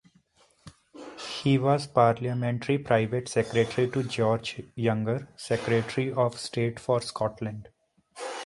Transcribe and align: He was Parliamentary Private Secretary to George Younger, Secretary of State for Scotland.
He 1.43 1.59
was 1.59 1.85
Parliamentary 1.85 2.79
Private 2.79 3.29
Secretary 3.29 3.87
to 3.91 4.01
George 4.01 4.59
Younger, 4.73 5.27
Secretary 5.37 6.11
of 6.11 6.39
State 6.39 6.79
for 6.79 7.01
Scotland. 7.03 7.69